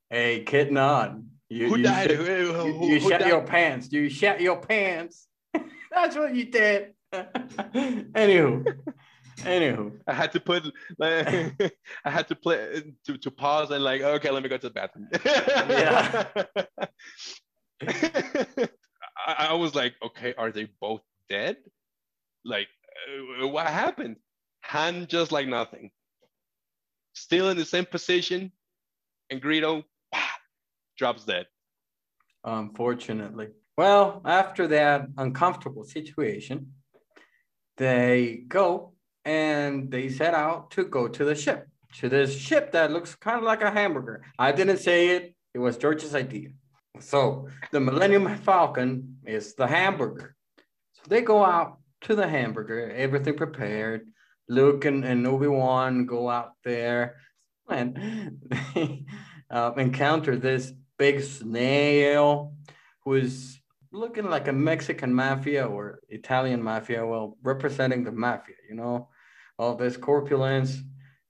[0.09, 1.29] Hey, kidding on.
[1.49, 2.09] You, who you died?
[2.09, 2.47] Shit, you,
[2.83, 3.29] you who shut died?
[3.29, 3.91] your pants.
[3.91, 5.27] You shut your pants.
[5.91, 6.93] That's what you did.
[7.13, 8.65] Anywho.
[9.39, 10.63] Anywho, I had to put
[10.97, 11.27] like
[12.05, 14.73] I had to play to, to pause and like okay, let me go to the
[14.73, 15.07] bathroom.
[15.23, 16.25] yeah.
[19.27, 21.57] I, I, was like, okay, are they both dead?
[22.43, 22.67] Like,
[23.41, 24.17] Uh, what happened?
[24.63, 25.91] Han just like nothing,
[27.13, 28.51] still in the same position,
[29.29, 29.83] and Greedo
[30.97, 31.45] drops dead.
[32.43, 33.47] Unfortunately.
[33.77, 36.73] Well, after that uncomfortable situation,
[37.77, 38.93] they go
[39.25, 41.67] and they set out to go to the ship,
[41.99, 44.23] to this ship that looks kind of like a hamburger.
[44.39, 46.49] I didn't say it, it was George's idea.
[46.99, 50.35] So the Millennium Falcon is the hamburger.
[50.93, 54.07] So they go out to the hamburger, everything prepared.
[54.49, 57.17] Luke and, and Obi-Wan go out there
[57.69, 58.39] and
[58.73, 59.05] they
[59.51, 62.53] uh, encounter this big snail
[63.03, 63.59] who is
[63.91, 69.09] looking like a Mexican mafia or Italian mafia, well, representing the mafia, you know,
[69.57, 70.77] all this corpulence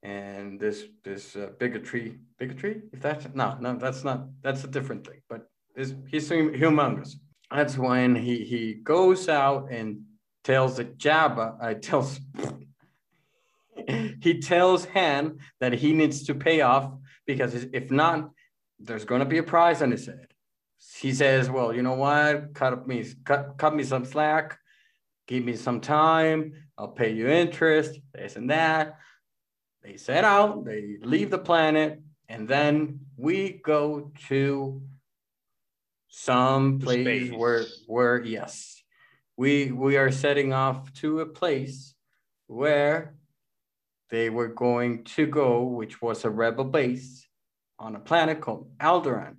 [0.03, 2.81] and this this uh, bigotry, bigotry.
[2.93, 4.27] If that's no, no, that's not.
[4.41, 5.21] That's a different thing.
[5.29, 7.15] But this, he's humongous.
[7.51, 10.01] That's when he he goes out and
[10.47, 11.57] tells Jabba.
[11.61, 12.19] I uh, tells
[14.21, 16.93] he tells Han that he needs to pay off
[17.25, 18.31] because if not,
[18.79, 20.27] there's going to be a prize on his head.
[21.01, 22.53] He says, "Well, you know what?
[22.53, 24.57] Cut me, cut, cut me some slack.
[25.27, 26.53] Give me some time.
[26.77, 27.99] I'll pay you interest.
[28.13, 28.97] This and that."
[29.83, 30.63] They set out.
[30.63, 34.81] They leave the planet, and then we go to
[36.07, 38.76] some place where where yes,
[39.37, 41.93] we we are setting off to a place
[42.47, 43.15] where
[44.09, 47.27] they were going to go, which was a rebel base
[47.77, 49.35] on a planet called Alderaan.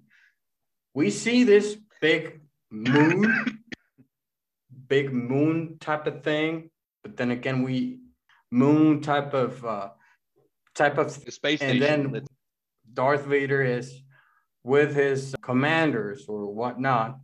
[0.94, 3.64] We see this big moon,
[4.88, 6.70] big moon type of thing,
[7.02, 7.98] but then again, we
[8.50, 9.88] moon type of uh,
[10.74, 12.12] type of space and station.
[12.12, 12.26] then
[12.92, 14.00] Darth Vader is
[14.62, 17.18] with his commanders or whatnot.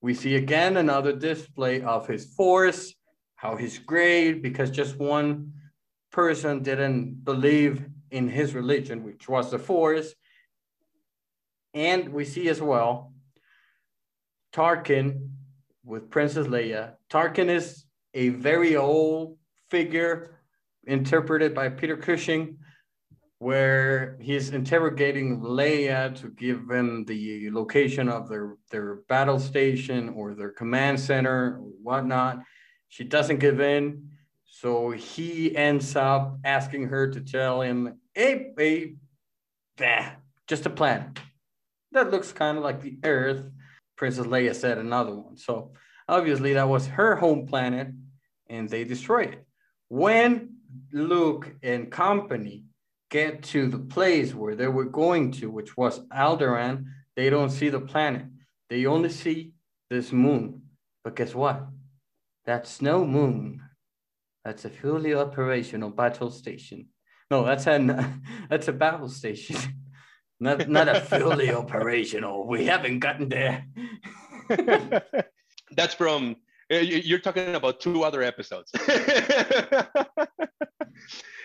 [0.00, 2.94] We see again another display of his force,
[3.36, 5.52] how he's great because just one
[6.10, 10.14] person didn't believe in his religion, which was the force,
[11.74, 13.12] and we see as well
[14.52, 15.30] Tarkin
[15.84, 16.94] with Princess Leia.
[17.08, 17.84] Tarkin is
[18.14, 19.38] a very old
[19.70, 20.34] figure
[20.86, 22.58] interpreted by Peter Cushing,
[23.40, 30.34] where he's interrogating Leia to give him the location of their, their battle station or
[30.34, 32.40] their command center or whatnot.
[32.88, 34.10] She doesn't give in.
[34.44, 38.94] So he ends up asking her to tell him, hey, hey,
[39.78, 40.10] bah,
[40.46, 41.18] just a planet
[41.92, 43.42] that looks kind of like the Earth.
[43.96, 45.36] Princess Leia said another one.
[45.36, 45.72] So
[46.08, 47.88] obviously that was her home planet
[48.48, 49.46] and they destroyed it.
[49.88, 50.56] When
[50.92, 52.64] Luke and company
[53.10, 57.68] get to the place where they were going to, which was Alderaan, they don't see
[57.68, 58.26] the planet.
[58.68, 59.52] They only see
[59.90, 60.62] this moon.
[61.04, 61.66] But guess what?
[62.46, 63.62] That's no moon.
[64.44, 66.88] That's a fully operational battle station.
[67.30, 68.18] No, that's a
[68.50, 69.56] that's a battle station.
[70.42, 72.46] Not not a fully operational.
[72.46, 73.66] We haven't gotten there.
[75.76, 76.36] That's from
[76.70, 78.72] eh, you're talking about two other episodes.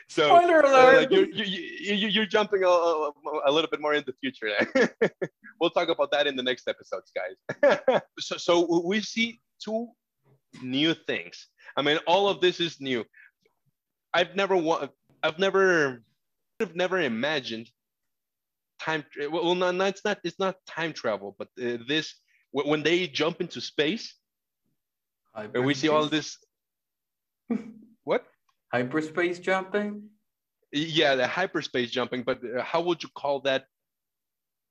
[0.08, 0.98] So Spoiler alert.
[0.98, 4.52] like you're, you, you, are jumping a, a, little bit more in the future.
[5.60, 8.02] we'll talk about that in the next episodes, guys.
[8.20, 9.88] so, so we see two
[10.62, 11.48] new things.
[11.76, 13.04] I mean, all of this is new.
[14.14, 14.56] I've never,
[15.24, 16.04] I've never,
[16.62, 17.70] I've never imagined
[18.80, 22.16] time well no, no it's not it's not time travel but uh, this
[22.52, 24.16] when they jump into space
[25.36, 26.55] and we see all this what
[28.72, 30.10] hyperspace jumping
[30.72, 33.66] yeah the hyperspace jumping but uh, how would you call that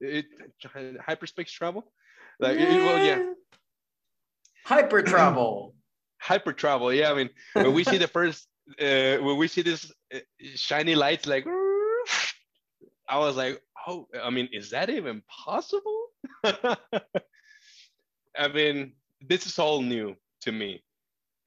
[0.00, 0.26] it,
[1.00, 1.84] hyperspace travel
[2.40, 2.84] like yeah.
[2.84, 3.32] well yeah
[4.66, 5.74] hyper travel
[6.20, 8.48] hyper travel yeah i mean when we see the first
[8.80, 10.18] uh, when we see this uh,
[10.54, 11.46] shiny lights like
[13.08, 16.06] i was like oh, I mean, is that even possible?
[16.44, 16.66] I
[18.52, 20.82] mean, this is all new to me,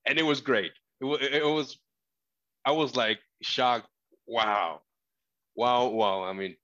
[0.06, 0.72] and it was great.
[1.02, 1.78] It, it was,
[2.68, 3.88] I was like shocked.
[4.28, 4.82] Wow,
[5.56, 6.24] wow, wow.
[6.24, 6.58] I mean,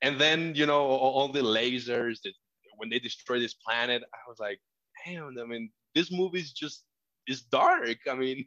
[0.00, 2.32] and then you know all, all the lasers that
[2.78, 4.58] when they destroy this planet, I was like,
[5.04, 5.36] damn.
[5.38, 6.84] I mean, this movie's just
[7.26, 7.98] is dark.
[8.10, 8.46] I mean,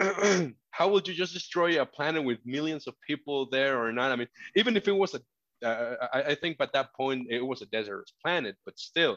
[0.72, 4.10] how would you just destroy a planet with millions of people there or not?
[4.10, 5.20] I mean, even if it was a,
[5.64, 9.16] uh, I, I think by that point it was a desert planet, but still,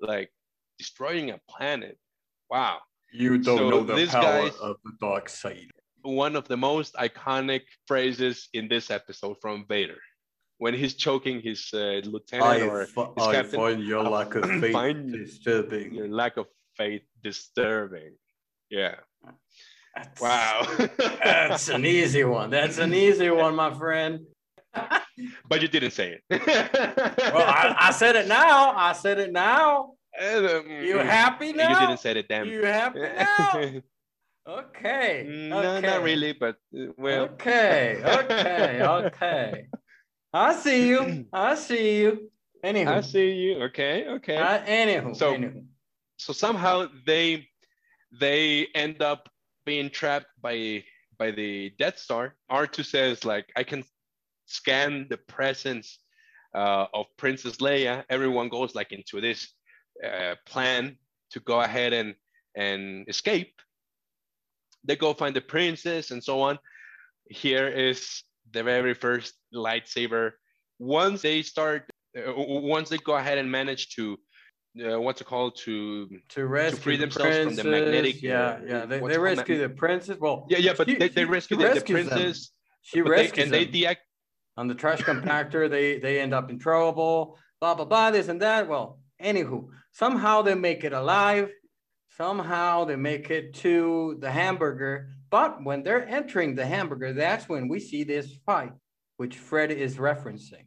[0.00, 0.30] like
[0.78, 1.98] destroying a planet.
[2.50, 2.78] Wow.
[3.12, 5.70] You don't so know the power of the dark side.
[6.02, 9.98] One of the most iconic phrases in this episode from Vader
[10.58, 13.58] when he's choking his uh, lieutenant I or his I captain.
[13.58, 15.94] find your lack of faith disturbing.
[15.94, 18.14] Your lack of faith disturbing.
[18.70, 18.96] Yeah.
[19.94, 20.66] That's, wow.
[20.98, 22.50] that's an easy one.
[22.50, 24.20] That's an easy one, my friend.
[25.48, 26.42] but you didn't say it.
[27.34, 28.72] well, I, I, said it now.
[28.76, 29.92] I said it now.
[30.20, 31.68] Uh, you happy now?
[31.68, 32.48] You didn't say it, damn.
[32.48, 33.82] You happy now?
[34.48, 35.26] Okay.
[35.28, 35.86] No, okay.
[35.86, 37.24] not really, but uh, well.
[37.24, 38.00] Okay.
[38.02, 38.80] Okay.
[38.88, 39.66] Okay.
[40.32, 41.26] I see you.
[41.32, 42.30] I see you.
[42.64, 42.88] Anywho.
[42.88, 43.62] I see you.
[43.64, 44.06] Okay.
[44.06, 44.36] Okay.
[44.36, 45.14] Uh, anywho.
[45.14, 45.64] So, anywho.
[46.16, 47.46] so somehow they
[48.18, 49.28] they end up
[49.66, 50.82] being trapped by
[51.18, 52.34] by the Death Star.
[52.50, 53.84] R2 says like I can
[54.46, 55.98] scan the presence
[56.54, 58.04] uh, of Princess Leia.
[58.08, 59.48] Everyone goes like into this
[60.04, 60.96] uh, plan
[61.32, 62.14] to go ahead and
[62.54, 63.52] and escape.
[64.88, 66.58] They go find the princess and so on.
[67.30, 70.32] Here is the very first lightsaber.
[70.78, 74.16] Once they start, uh, once they go ahead and manage to,
[74.82, 78.22] uh, what's it called, to to rescue to free the themselves from the magnetic.
[78.22, 78.86] Yeah, uh, yeah.
[78.86, 80.16] They, they rescue the princess.
[80.18, 82.48] Well, yeah, yeah, but she, they, they rescue the, the, princess.
[82.48, 82.54] Them.
[82.80, 83.72] She rescues they, and them.
[83.72, 83.96] they deact
[84.56, 85.68] on the trash compactor.
[85.68, 87.36] they they end up in trouble.
[87.60, 88.10] Blah blah blah.
[88.10, 88.68] This and that.
[88.68, 91.50] Well, anywho, somehow they make it alive.
[92.20, 97.68] Somehow they make it to the hamburger but when they're entering the hamburger, that's when
[97.68, 98.72] we see this fight,
[99.18, 100.66] which Fred is referencing.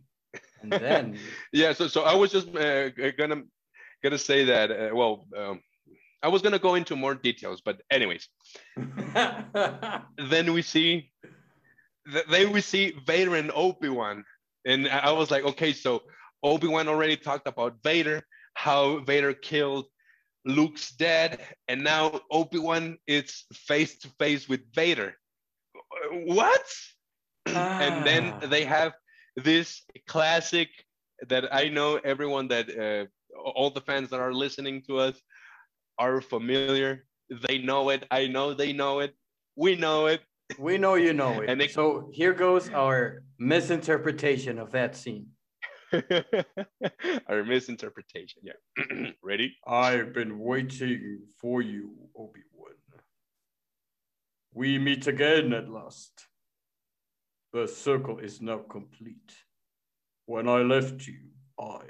[0.62, 1.18] And then
[1.52, 3.44] yeah, so so I was just uh, gonna
[4.04, 4.72] gonna say that.
[4.72, 5.62] Uh, well, um,
[6.22, 8.28] I was gonna go into more details, but anyways,
[10.30, 11.12] then we see
[12.30, 14.24] then we see Vader and Obi Wan,
[14.66, 16.04] and I was like, okay, so
[16.44, 18.22] Obi Wan already talked about Vader,
[18.54, 19.86] how Vader killed
[20.46, 25.16] Luke's dead, and now Obi Wan is face to face with Vader.
[26.12, 26.66] What?
[27.48, 27.80] Ah.
[27.86, 28.48] And then ah.
[28.48, 28.94] they have
[29.36, 30.70] this classic
[31.30, 33.06] that I know everyone that uh,
[33.38, 35.16] all the fans that are listening to us
[35.98, 37.06] are familiar.
[37.48, 38.06] They know it.
[38.12, 39.14] I know they know it.
[39.56, 40.22] We know it.
[40.60, 41.50] We know you know it.
[41.50, 45.28] And so here goes our misinterpretation of that scene.
[47.28, 48.42] Our misinterpretation.
[48.44, 49.12] Yeah.
[49.24, 49.56] Ready?
[49.68, 52.74] I've been waiting for you, Obi Wan.
[54.54, 56.28] We meet again at last.
[57.54, 59.34] The circle is now complete.
[60.26, 61.20] When I left you,
[61.60, 61.82] I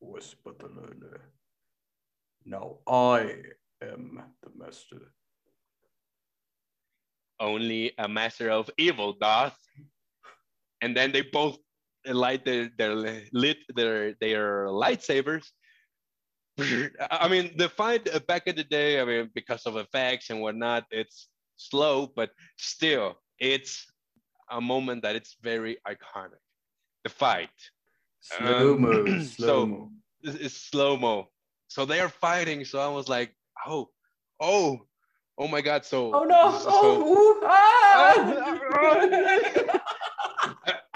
[0.00, 1.20] was but the learner.
[2.44, 3.36] Now I
[3.82, 5.12] am the master.
[7.38, 9.56] Only a master of evil, Darth.
[10.82, 11.58] And then they both
[12.06, 12.94] light their their
[13.32, 15.46] lit their their lightsabers.
[17.10, 20.84] I mean, the fight back in the day, I mean, because of effects and whatnot,
[20.90, 23.86] it's slow, but still, it's
[24.50, 26.40] a moment that it's very iconic.
[27.04, 27.50] The fight.
[28.20, 29.04] Slow mo.
[29.04, 29.90] Um, slow mo.
[30.22, 31.30] So it's slow mo.
[31.68, 32.66] So they are fighting.
[32.66, 33.34] So I was like,
[33.66, 33.88] oh,
[34.38, 34.80] oh,
[35.38, 35.86] oh my God.
[35.86, 36.12] So.
[36.12, 36.58] Oh no.
[36.58, 38.58] So, oh, ah!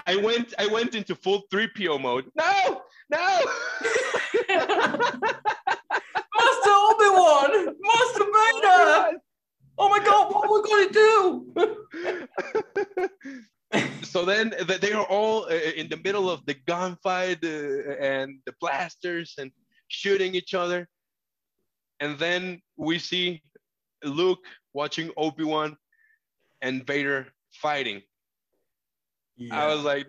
[0.07, 2.25] I went I went into full 3PO mode.
[2.35, 3.17] No, no.
[6.37, 7.75] Master Obi-Wan!
[7.81, 9.19] Master Vader!
[9.77, 11.09] Oh my god, what are we gonna do?
[14.03, 18.53] so then they are all uh, in the middle of the gunfight uh, and the
[18.61, 19.51] blasters and
[19.87, 20.87] shooting each other.
[21.99, 23.41] And then we see
[24.03, 25.77] Luke watching Obi-Wan
[26.61, 28.01] and Vader fighting.
[29.37, 29.63] Yeah.
[29.63, 30.07] I was like,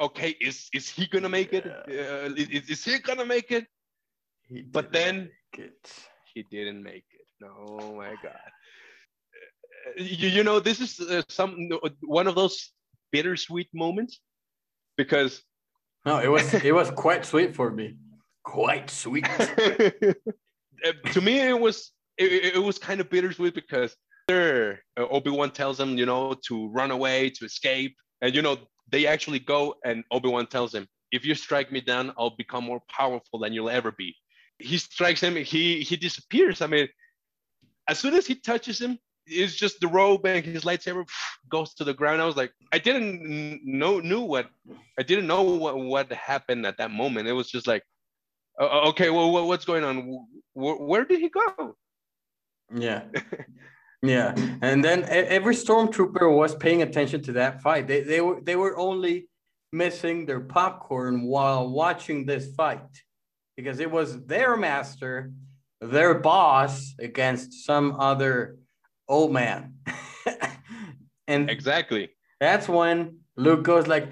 [0.00, 1.66] okay, is is he gonna make it?
[1.66, 3.66] Uh, is, is he gonna make it?
[4.48, 5.30] He but then
[6.34, 7.26] he didn't make it.
[7.40, 7.48] No,
[7.80, 8.50] oh my God.
[9.96, 11.68] You, you know, this is uh, some
[12.02, 12.72] one of those
[13.12, 14.20] bittersweet moments
[14.96, 15.42] because
[16.06, 17.96] no, it was it was quite sweet for me.
[18.44, 19.26] Quite sweet.
[20.82, 23.94] Uh, to me, it was it, it was kind of bittersweet because
[24.30, 28.58] uh, Obi Wan tells him, you know, to run away, to escape, and you know,
[28.90, 32.82] they actually go and Obi-Wan tells him, if you strike me down, I'll become more
[32.88, 34.14] powerful than you'll ever be.
[34.58, 36.60] He strikes him, he he disappears.
[36.60, 36.88] I mean,
[37.88, 41.04] as soon as he touches him, it's just the robe and his lightsaber
[41.48, 42.20] goes to the ground.
[42.20, 44.48] I was like, I didn't know knew what
[44.98, 47.28] I didn't know what, what happened at that moment.
[47.28, 47.82] It was just like,
[48.60, 50.26] okay, well, what's going on?
[50.52, 51.76] Where, where did he go?
[52.74, 53.04] Yeah.
[54.02, 54.34] Yeah.
[54.62, 57.86] And then every stormtrooper was paying attention to that fight.
[57.86, 59.28] They, they were they were only
[59.72, 62.80] missing their popcorn while watching this fight
[63.56, 65.32] because it was their master,
[65.80, 68.56] their boss against some other
[69.06, 69.74] old man.
[71.28, 72.08] and exactly.
[72.40, 74.10] That's when Luke goes like,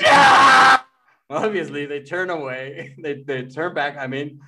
[0.00, 0.76] no!
[1.28, 2.94] Obviously, they turn away.
[3.02, 3.96] They, they turn back.
[3.98, 4.40] I mean,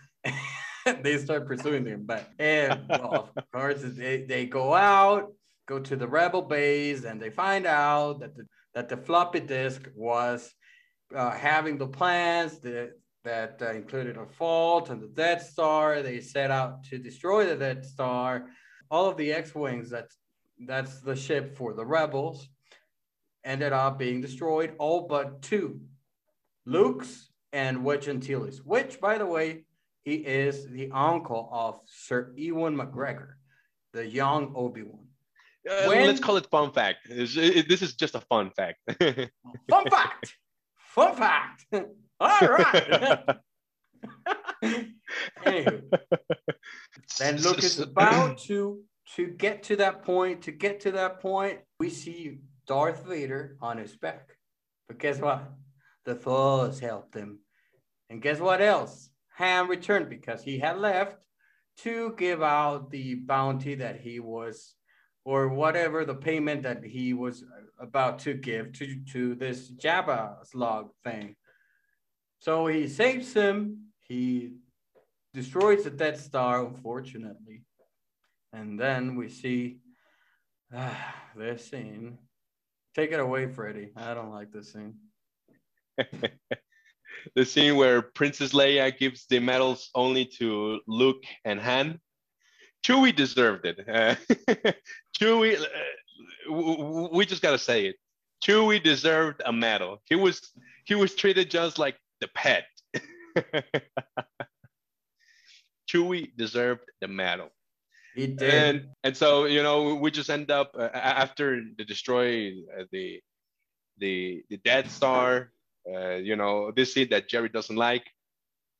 [1.02, 2.04] they start pursuing them.
[2.04, 5.32] But and well, of course, they, they go out,
[5.66, 9.88] go to the rebel base, and they find out that the that the floppy disk
[9.94, 10.52] was
[11.14, 12.92] uh, having the plans that
[13.24, 16.02] that uh, included a fault and the Death Star.
[16.02, 18.46] They set out to destroy the Death Star.
[18.90, 20.16] All of the X-wings that's
[20.66, 22.48] that's the ship for the rebels
[23.44, 25.80] ended up being destroyed, all but two,
[26.66, 29.64] Luke's and Wedge Antilles, which, by the way,
[30.04, 33.32] he is the uncle of Sir Ewan McGregor,
[33.92, 35.06] the young Obi-Wan.
[35.68, 37.08] Uh, when, let's call it fun fact.
[37.10, 38.78] It, this is just a fun fact.
[39.68, 40.34] fun fact.
[40.94, 41.66] Fun fact.
[42.20, 43.24] All right.
[45.44, 45.82] Anywho,
[47.18, 48.82] then Luke is about to
[49.16, 50.42] to get to that point.
[50.42, 54.36] To get to that point, we see Darth Vader on his back.
[54.88, 55.50] But guess what?
[56.04, 57.40] The Force helped him.
[58.10, 59.10] And guess what else?
[59.38, 61.16] Han returned because he had left
[61.78, 64.74] to give out the bounty that he was,
[65.24, 67.44] or whatever the payment that he was
[67.78, 71.36] about to give to, to this Jabba slug thing.
[72.40, 73.92] So he saves him.
[74.00, 74.54] He
[75.34, 77.62] destroys the Death Star, unfortunately.
[78.52, 79.78] And then we see
[80.74, 82.18] ah, this scene.
[82.96, 83.90] Take it away, Freddy.
[83.94, 84.94] I don't like this scene.
[87.34, 92.00] the scene where Princess Leia gives the medals only to Luke and Han.
[92.84, 93.80] Chewie deserved it.
[93.88, 94.14] Uh,
[95.20, 97.96] Chewie, uh, we just gotta say it.
[98.44, 100.00] Chewie deserved a medal.
[100.06, 100.52] He was
[100.84, 102.64] he was treated just like the pet.
[105.90, 107.50] Chewie deserved the medal.
[108.14, 108.76] He did.
[108.76, 113.20] And, and so you know we just end up uh, after the destroy uh, the
[113.98, 115.50] the the Death Star
[115.94, 118.04] uh, you know, this scene that Jerry doesn't like.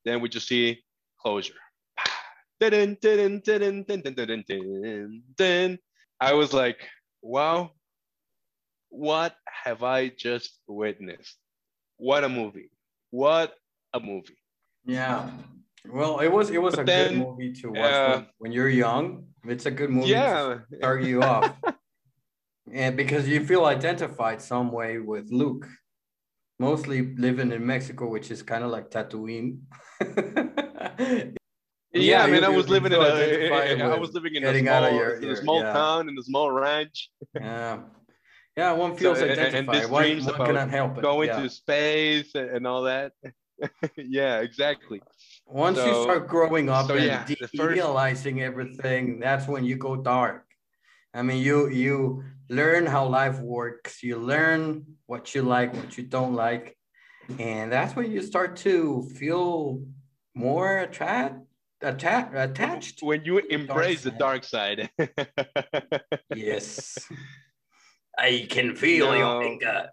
[0.05, 0.83] Then we just see
[1.21, 1.55] closure.
[6.21, 6.79] I was like,
[7.23, 7.71] wow,
[8.91, 11.37] what have I just witnessed?
[11.97, 12.71] What a movie.
[13.11, 13.55] What
[13.93, 14.39] a movie.
[14.85, 15.31] Yeah.
[15.87, 18.53] Well, it was it was but a then, good movie to watch uh, when, when,
[18.53, 19.27] you're young.
[19.45, 20.59] It's a good movie yeah.
[20.71, 21.55] to start you off.
[22.73, 25.67] and because you feel identified some way with Luke
[26.59, 29.61] mostly living in Mexico, which is kind of like Tatooine.
[30.01, 31.25] yeah,
[31.93, 34.45] yeah, I mean, eh, eh, eh, I was living in a, I was living in
[34.45, 35.73] a small, your, in a small yeah.
[35.73, 37.11] town, in a small ranch.
[37.35, 37.81] yeah,
[38.57, 39.55] yeah, one feels so, identified.
[39.55, 41.03] And, and Why, one cannot help it.
[41.03, 41.43] Going yeah.
[41.43, 43.13] to space and all that.
[43.97, 45.03] yeah, exactly.
[45.47, 47.25] Once so, you start growing up so, and yeah,
[47.57, 48.45] idealizing first...
[48.45, 50.45] everything, that's when you go dark.
[51.19, 54.05] I mean, you you learn how life works.
[54.05, 56.79] You learn what you like, what you don't like.
[57.41, 59.83] And that's when you start to feel
[60.37, 61.41] more attract,
[61.83, 63.03] atta- attached.
[63.03, 64.91] When you embrace the dark side.
[64.97, 66.03] The dark side.
[66.37, 66.99] yes.
[68.17, 69.19] I can feel no.
[69.19, 69.91] your anger.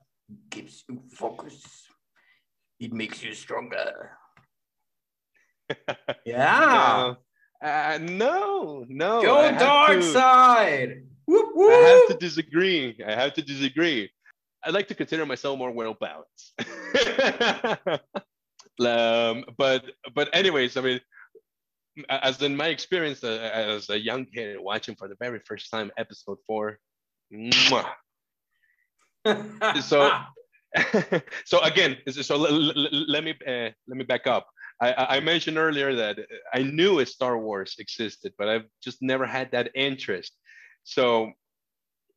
[0.52, 1.90] Gives you focus.
[2.80, 4.12] It makes you stronger.
[6.26, 7.16] yeah.
[7.62, 9.22] No, uh, no, no.
[9.24, 10.04] Go dark to...
[10.04, 11.02] side.
[11.28, 11.72] Whoop, whoop.
[11.72, 12.98] I have to disagree.
[13.06, 14.12] I have to disagree.
[14.64, 16.54] I like to consider myself more well balanced.
[18.80, 21.00] um, but but anyways, I mean,
[22.10, 25.92] as in my experience uh, as a young kid watching for the very first time
[25.98, 26.80] episode four,
[29.82, 30.12] so
[31.46, 34.48] so again, so let me uh, let me back up.
[34.82, 36.20] I, I mentioned earlier that
[36.54, 40.34] I knew a Star Wars existed, but I've just never had that interest.
[40.86, 41.32] So,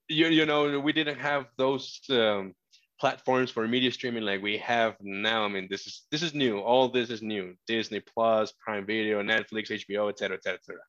[0.08, 2.54] you, you know, we didn't have those um,
[3.00, 5.44] platforms for media streaming like we have now.
[5.44, 6.58] I mean, this is this is new.
[6.58, 7.54] All this is new.
[7.66, 10.80] Disney Plus, Prime Video, Netflix, HBO, etc., etc., etc.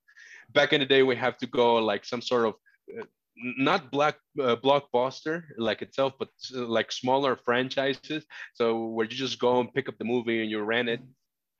[0.53, 2.53] Back in the day, we have to go like some sort of
[2.99, 3.05] uh,
[3.37, 8.25] not black uh, blockbuster like itself, but uh, like smaller franchises.
[8.55, 11.01] So where you just go and pick up the movie and you rent it.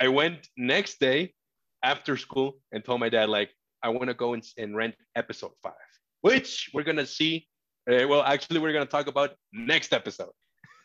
[0.02, 1.34] I went next day
[1.82, 3.52] after school and told my dad like
[3.82, 5.89] I want to go and, and rent episode five
[6.22, 7.48] which we're gonna see.
[7.90, 10.32] Uh, well, actually, we're gonna talk about next episode.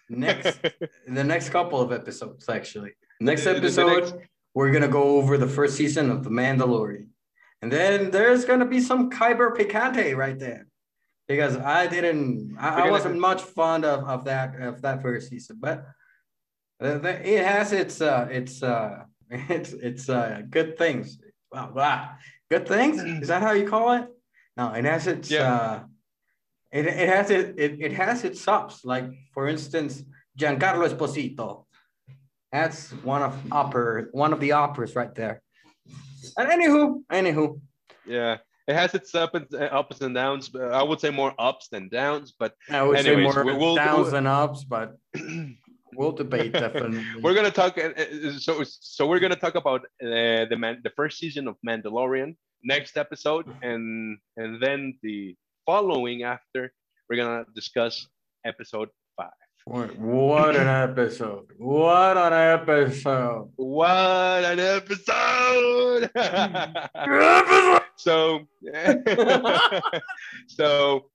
[0.09, 0.59] Next,
[1.09, 2.93] the next couple of episodes, actually.
[3.21, 4.15] Next episode, next...
[4.55, 7.09] we're gonna go over the first season of The Mandalorian,
[7.63, 10.67] And then there's gonna be some Kyber Picante right there.
[11.27, 15.57] Because I didn't I, I wasn't much fond of, of that of that first season,
[15.59, 15.87] but
[16.81, 21.19] it has its uh its uh it's it's uh good things.
[21.51, 22.11] Wow, wow.
[22.51, 23.01] Good things?
[23.01, 24.14] Is that how you call it?
[24.57, 25.55] No, it has its yeah.
[25.55, 25.81] uh
[26.73, 28.85] it, it has it, it it has its ups.
[28.85, 30.03] like for instance,
[30.39, 31.65] Giancarlo Esposito.
[32.53, 35.43] That's one of opera, one of the operas right there.
[36.37, 37.61] And anywho, anywho.
[38.07, 40.49] Yeah, it has its up and, uh, ups and downs.
[40.49, 42.33] But I would say more ups than downs.
[42.39, 44.65] But I would anyways, say more we'll, downs we'll, than ups.
[44.65, 44.97] But
[45.95, 47.05] we'll debate definitely.
[47.23, 47.77] we're gonna talk.
[47.77, 51.57] Uh, uh, so so we're gonna talk about uh, the man the first season of
[51.67, 55.37] Mandalorian next episode, and and then the
[55.67, 56.73] following after
[57.09, 58.09] we're gonna discuss
[58.45, 59.31] episode five.
[59.67, 61.47] What, what an episode!
[61.57, 63.51] What an episode!
[63.57, 65.65] What an episode!
[66.05, 66.11] episode!
[67.97, 68.41] so,
[70.49, 71.11] so,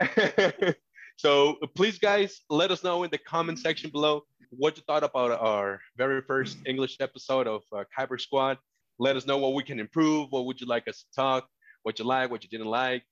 [1.16, 5.30] so please, guys, let us know in the comment section below what you thought about
[5.32, 8.58] our very first English episode of uh, Kyber Squad.
[9.02, 10.28] Let us know what we can improve.
[10.30, 11.48] What would you like us to talk?
[11.82, 12.30] What you like?
[12.30, 13.02] What you didn't like?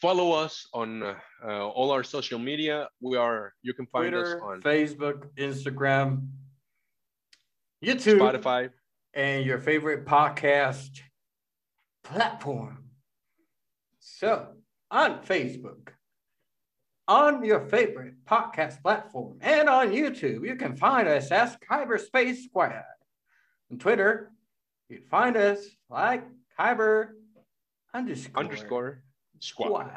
[0.00, 1.14] follow us on uh,
[1.48, 2.88] all our social media.
[3.00, 6.28] We are you can find Twitter, us on Facebook, Instagram,
[7.84, 8.70] YouTube, Spotify,
[9.14, 11.00] and your favorite podcast
[12.04, 12.84] platform.
[14.00, 14.48] So
[14.90, 15.88] on Facebook,
[17.08, 22.82] on your favorite podcast platform, and on YouTube, you can find us as Kyberspace Squad.
[23.70, 24.30] On Twitter,
[24.88, 26.24] you can find us like
[26.58, 27.08] Kyber
[27.94, 28.40] underscore.
[28.40, 29.02] underscore
[29.40, 29.68] Squad.
[29.68, 29.90] Squad.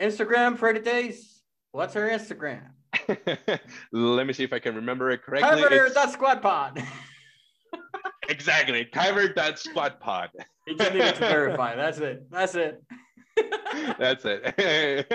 [0.00, 1.42] Instagram for days.
[1.72, 2.62] What's her Instagram?
[3.92, 5.62] Let me see if I can remember it correctly.
[5.62, 6.82] Kyber that squad pod.
[8.28, 8.86] exactly.
[8.86, 10.30] Kyber that squad pod.
[10.66, 11.74] You just needed to verify.
[11.76, 12.30] That's it.
[12.30, 12.82] That's it.
[13.98, 15.06] That's it.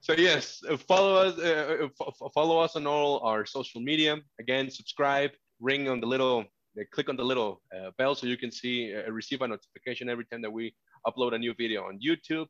[0.00, 1.38] so yes, follow us.
[1.38, 1.88] Uh,
[2.34, 4.16] follow us on all our social media.
[4.40, 6.44] Again, subscribe, ring on the little,
[6.92, 10.24] click on the little uh, bell so you can see uh, receive a notification every
[10.26, 10.74] time that we
[11.06, 12.46] upload a new video on YouTube.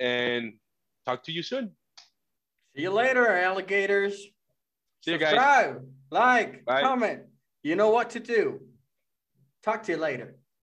[0.00, 0.54] And
[1.06, 1.72] talk to you soon.
[2.74, 4.16] See you later, alligators.
[5.02, 6.80] See you Subscribe, like, Bye.
[6.80, 7.22] comment.
[7.62, 8.60] You know what to do.
[9.62, 10.36] Talk to you later.